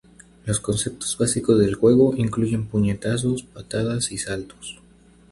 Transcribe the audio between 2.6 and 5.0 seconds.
puñetazos, patadas y saltos.